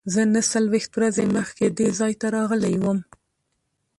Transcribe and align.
زه 0.13 0.21
نهه 0.33 0.43
څلوېښت 0.51 0.91
ورځې 0.95 1.23
مخکې 1.37 1.65
دې 1.77 1.87
ځای 1.99 2.13
ته 2.21 2.27
راغلی 2.37 2.75
وم. 2.79 2.99